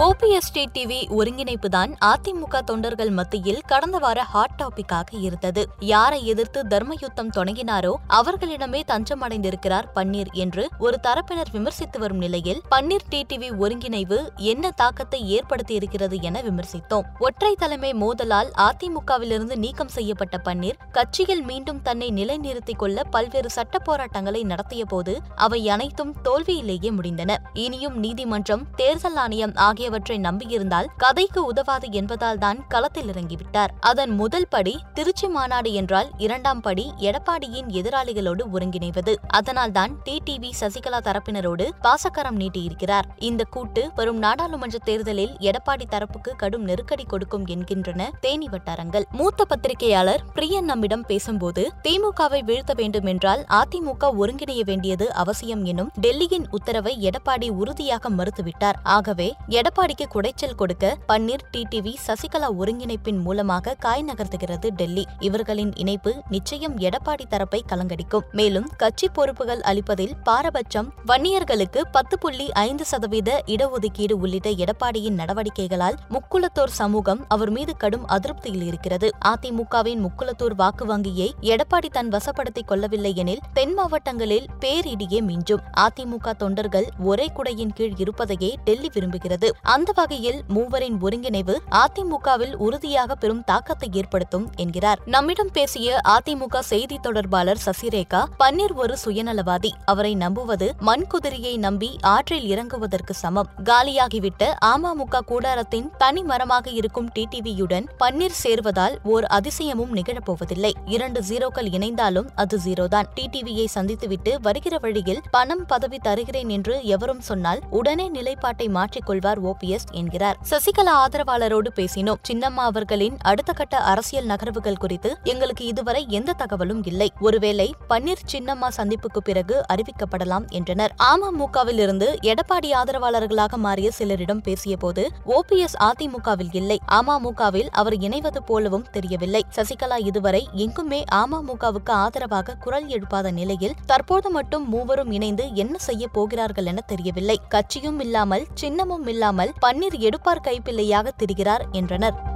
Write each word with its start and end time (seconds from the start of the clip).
OPS T 0.00 0.62
TV 0.74 0.98
ஒருங்கிணைப்பு 1.08 1.68
தான் 1.68 1.96
அதிமுக 2.00 2.60
தொண்டர்கள் 2.64 3.10
மத்தியில் 3.10 3.60
கடந்த 3.66 3.98
வார 3.98 4.22
ஹாட் 4.22 4.54
டாபிக்காக 4.58 5.08
இருந்தது. 5.20 5.66
யாரை 5.80 6.26
எதிர்த்து 6.26 6.60
தர்மயுத்தம் 6.66 7.32
தொடங்கினாரோ 7.36 7.94
அவர்களிடமே 8.08 8.80
தஞ்சமடைந்திருக்கிறார் 8.86 9.88
பன்னீர் 9.94 10.30
என்று 10.32 10.68
ஒரு 10.78 10.98
தரப்பினர் 11.02 11.50
விமர்சித்து 11.52 11.98
வரும் 11.98 12.16
நிலையில் 12.16 12.62
பன்னீர் 12.70 13.06
டிடிவி 13.10 13.50
ஒருங்கிணைவு 13.58 14.18
என்ன 14.36 14.70
தாக்கத்தை 14.70 15.20
ஏற்படுத்தியிருக்கிறது 15.36 16.20
என 16.20 16.42
விமர்சித்தோம். 16.42 17.04
ஒற்றை 17.18 17.54
தலைமை 17.54 17.92
மோதலால் 17.94 18.50
அதிமுகவிலிருந்து 18.68 19.56
நீக்கம் 19.56 19.88
செய்யப்பட்ட 19.88 20.38
பன்னீர் 20.44 20.80
கட்சியில் 20.92 21.42
மீண்டும் 21.42 21.82
தன்னை 21.82 22.10
நிலைநிறுத்திக் 22.10 22.78
கொள்ள 22.78 23.02
பல்வேறு 23.02 23.50
சட்ட 23.50 23.78
போராட்டங்களை 23.78 24.42
நடத்திய 24.42 24.84
போது 24.84 25.20
அவை 25.34 25.68
அனைத்தும் 25.68 26.16
தோல்வியிலேயே 26.22 26.90
முடிந்தன. 26.90 27.36
இனியும் 27.52 27.98
நீதிமன்றம் 27.98 28.66
தேர்தல் 28.76 29.16
ஆணையம் 29.16 29.70
ஆகியவற்றை 29.92 30.16
நம்பியிருந்தால் 30.26 30.86
கதைக்கு 31.02 31.40
உதவாது 31.50 31.86
என்பதால் 32.00 32.38
தான் 32.42 32.58
களத்தில் 32.72 33.08
இறங்கிவிட்டார். 33.12 33.72
அதன் 33.90 34.12
முதல் 34.20 34.46
படி 34.54 34.72
திருச்சி 34.96 35.26
மாநாடு 35.34 35.70
என்றால் 35.80 36.08
இரண்டாம் 36.24 36.62
படி 36.66 36.84
எடப்பாடியின் 37.08 37.68
எதிராளிகளோடு 37.78 38.42
ஒருங்கிணைவது. 38.54 39.12
அதனால்தான் 39.38 39.92
டிடிவி 40.06 40.50
சசிகலா 40.60 41.00
தரப்பினரோடு 41.08 41.66
பாசக்கரம் 41.86 42.38
நீட்டியிருக்கிறார். 42.42 43.08
இந்த 43.28 43.44
கூட்டு 43.56 43.82
வரும் 43.98 44.22
நாடாளுமன்ற 44.24 44.80
தேர்தலில் 44.88 45.34
எடப்பாடி 45.50 45.88
தரப்புக்கு 45.94 46.34
கடும் 46.42 46.64
நெருக்கடி 46.70 47.06
கொடுக்கும் 47.12 47.44
என்கின்றன 47.56 48.08
தேனி 48.24 48.48
வட்டாரங்கள். 48.54 49.06
மூத்த 49.20 49.46
பத்திரிகையாளர் 49.52 50.24
பிரியன் 50.38 50.68
நம்மிடம் 50.72 51.06
பேசும்போது 51.12 51.64
திமுகவை 51.88 52.42
வீழ்த்த 52.50 52.74
வேண்டும் 52.80 53.10
என்றால் 53.14 53.44
அதிமுக 53.60 54.12
ஒருங்கிணைய 54.22 54.64
வேண்டியது 54.72 55.08
அவசியம் 55.24 55.64
எனும் 55.74 55.92
டெல்லியின் 56.06 56.48
உத்தரவை 56.58 56.96
எடப்பாடி 57.10 57.50
உறுதியாக 57.62 58.10
மறுத்துவிட்டார். 58.18 58.80
ஆகவே 58.96 59.28
எடப்பாடிக்கு 59.72 60.06
குடைச்சல் 60.14 60.54
கொடுக்க 60.54 60.86
பன்னீர் 61.08 61.44
டிடிவி 61.52 61.92
சசிகலா 62.06 62.48
ஒருங்கிணைப்பின் 62.58 63.20
மூலமாக 63.22 63.74
காய் 63.74 64.04
நகர்த்துகிறது 64.04 64.68
டெல்லி. 64.76 65.04
இவர்களின் 65.20 65.72
இணைப்பு 65.74 66.12
நிச்சயம் 66.30 66.78
எடப்பாடி 66.78 67.24
தரப்பை 67.28 67.60
கலங்கடிக்கும். 67.68 68.24
மேலும் 68.32 68.68
கட்சி 68.76 69.08
பொறுப்புகள் 69.08 69.60
அளிப்பதில் 69.60 70.12
பாரபட்சம் 70.24 70.92
வன்னியர்களுக்கு 71.06 71.82
பத்து 71.90 72.18
புள்ளி 72.18 72.52
ஐந்து 72.52 72.84
சதவீத 72.84 73.42
இடஒதுக்கீடு 73.46 74.12
உள்ளிட்ட 74.12 74.50
எடப்பாடியின் 74.50 75.18
நடவடிக்கைகளால் 75.20 75.96
முக்குளத்தோர் 76.10 76.74
சமூகம் 76.80 77.24
அவர் 77.28 77.50
மீது 77.50 77.76
கடும் 77.76 78.06
அதிருப்தியில் 78.08 78.66
இருக்கிறது. 78.66 79.10
அதிமுகவின் 79.24 80.04
முக்குளத்தூர் 80.04 80.56
வாக்கு 80.56 80.86
வங்கியை 80.86 81.34
எடப்பாடி 81.40 81.90
தன் 81.90 82.08
வசப்படுத்திக் 82.08 82.66
கொள்ளவில்லை 82.66 83.14
எனில் 83.16 83.42
தென் 83.52 83.74
மாவட்டங்களில் 83.74 84.46
பேரிடியே 84.60 85.22
மிஞ்சும். 85.30 85.64
அதிமுக 85.80 86.36
தொண்டர்கள் 86.36 86.88
ஒரே 86.98 87.30
குடையின் 87.34 87.72
கீழ் 87.72 87.96
இருப்பதையே 87.96 88.54
டெல்லி 88.64 88.90
விரும்புகிறது. 88.94 89.50
அந்த 89.62 89.92
வகையில் 89.94 90.42
மூவரின் 90.48 90.96
ஒருங்கிணைவு 91.02 91.54
அதிமுகவில் 91.70 92.54
உறுதியாக 92.54 93.14
பெரும் 93.14 93.44
தாக்கத்தை 93.44 93.88
ஏற்படுத்தும் 93.92 94.50
என்கிறார். 94.56 95.00
நம்மிடம் 95.06 95.50
பேசிய 95.52 96.00
அதிமுக 96.08 96.58
செய்தி 96.58 96.98
தொடர்பாளர் 96.98 97.60
சசிரேகா 97.66 98.24
பன்னீர் 98.38 98.74
ஒரு 98.74 98.96
சுயநலவாதி. 99.04 99.70
அவரை 99.84 100.14
நம்புவது 100.14 100.72
மண் 100.80 101.06
குதிரையை 101.06 101.56
நம்பி 101.56 101.98
ஆற்றில் 102.00 102.48
இறங்குவதற்கு 102.48 103.10
சமம். 103.10 103.48
காலியாகிவிட்ட 103.64 104.50
அமமுக 104.64 105.20
கூடாரத்தின் 105.26 105.90
தனி 105.98 106.22
மரமாக 106.22 106.70
இருக்கும் 106.70 107.10
டிடிவியுடன் 107.18 107.86
பன்னீர் 107.98 108.38
சேர்வதால் 108.42 108.96
ஓர் 109.02 109.24
அதிசயமும் 109.24 109.94
நிகழப்போவதில்லை. 109.94 110.72
இரண்டு 110.86 111.22
ஜீரோக்கள் 111.28 111.70
இணைந்தாலும் 111.72 112.28
அது 112.34 112.58
ஜீரோதான். 112.64 113.04
டிடிவியை 113.14 113.66
சந்தித்துவிட்டு 113.74 114.34
வருகிற 114.40 114.78
வழியில் 114.78 115.22
பணம் 115.30 115.66
பதவி 115.66 115.98
தருகிறேன் 115.98 116.48
என்று 116.48 116.84
எவரும் 116.84 117.20
சொன்னால் 117.20 117.60
உடனே 117.70 118.08
நிலைப்பாட்டை 118.08 118.68
மாற்றிக்கொள்வார் 118.68 119.50
ஓபிஎஸ் 119.52 119.88
என்கிறார். 119.90 120.38
சசிகலா 120.50 120.94
ஆதரவாளரோடு 121.04 121.70
பேசினோம். 121.74 122.20
சின்னம்மா 122.28 122.64
அவர்களின் 122.70 123.16
அடுத்த 123.22 123.52
கட்ட 123.52 123.76
அரசியல் 123.76 124.24
நகர்வுகள் 124.24 124.76
குறித்து 124.76 125.16
எங்களுக்கு 125.22 125.64
இதுவரை 125.64 126.04
எந்த 126.08 126.32
தகவலும் 126.32 126.82
இல்லை. 126.84 127.12
ஒருவேளை 127.20 127.74
பன்னீர் 127.88 128.24
சின்னம்மா 128.32 128.68
சந்திப்புக்கு 128.76 129.20
பிறகு 129.24 129.64
அறிவிக்கப்படலாம் 129.72 130.46
என்றனர். 130.48 130.94
அமமுகவில் 131.12 131.78
இருந்து 131.78 132.18
எடப்பாடி 132.22 132.70
ஆதரவாளர்களாக 132.80 133.56
மாறிய 133.56 133.90
சிலரிடம் 133.98 134.42
பேசியபோது 134.48 135.02
ஓபிஎஸ் 135.26 135.76
அதிமுகவில் 135.80 136.52
இல்லை. 136.52 136.78
அமமுகவில் 136.90 137.70
அவர் 137.70 137.96
இணைவது 137.98 138.40
போலவும் 138.46 138.86
தெரியவில்லை. 138.90 139.44
சசிகலா 139.56 139.98
இதுவரை 140.04 140.48
எங்குமே 140.52 141.04
அமமுகவுக்கு 141.14 141.90
ஆதரவாக 141.90 142.54
குரல் 142.54 142.88
எழுப்பாத 142.88 143.30
நிலையில் 143.30 143.74
தற்போது 143.86 144.30
மட்டும் 144.30 144.68
மூவரும் 144.68 145.12
இணைந்து 145.12 145.44
என்ன 145.54 145.78
செய்ய 145.78 146.08
போகிறார்கள் 146.08 146.66
என 146.66 146.80
தெரியவில்லை. 146.80 147.36
கட்சியும் 147.48 148.00
இல்லாமல் 148.00 148.46
சின்னமும் 148.60 149.06
இல்லாமல் 149.06 149.41
இல்லாமல் 149.42 149.62
பன்னீர் 149.64 149.96
எடுப்பார் 150.00 150.40
கைப்பிள்ளையாக 150.40 151.12
திரிகிறார் 151.16 151.64
என்றனர். 151.72 152.31